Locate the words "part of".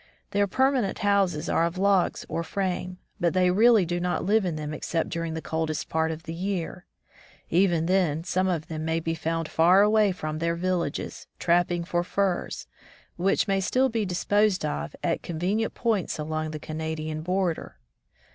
5.89-6.23